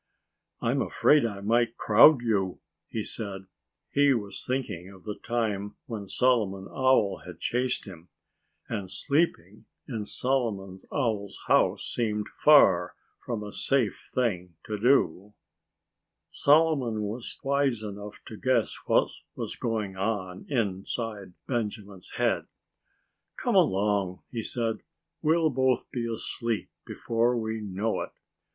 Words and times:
"I'm 0.61 0.81
afraid 0.81 1.27
I 1.27 1.41
might 1.41 1.77
crowd, 1.77 2.21
you," 2.23 2.59
he 2.87 3.03
said. 3.03 3.45
He 3.91 4.15
was 4.15 4.43
thinking 4.43 4.89
of 4.89 5.03
the 5.03 5.13
time 5.13 5.75
when 5.85 6.07
Solomon 6.07 6.67
Owl 6.71 7.21
had 7.23 7.39
chased 7.39 7.85
him. 7.85 8.09
And 8.67 8.89
sleeping 8.89 9.65
in 9.87 10.05
Solomon 10.05 10.79
Owl's 10.91 11.41
house 11.45 11.83
seemed 11.85 12.29
far 12.29 12.95
from 13.23 13.43
a 13.43 13.51
safe 13.53 14.09
thing 14.11 14.55
to 14.63 14.79
do. 14.79 14.85
Benjamin 15.03 15.29
Asked 15.29 16.43
Solomon's 16.43 16.43
Advice 16.43 16.43
Solomon 16.43 17.01
was 17.03 17.39
wise 17.43 17.83
enough 17.83 18.15
to 18.25 18.37
guess 18.37 18.75
what 18.87 19.11
was 19.35 19.55
going 19.55 19.97
on 19.97 20.47
inside 20.49 21.33
Benjamin's 21.47 22.13
head. 22.17 22.47
"Come 23.37 23.53
along!" 23.53 24.23
he 24.31 24.41
said. 24.41 24.79
"We'll 25.21 25.51
both 25.51 25.91
be 25.91 26.11
asleep 26.11 26.71
before 26.87 27.37
we 27.37 27.61
know 27.61 28.01
it. 28.01 28.09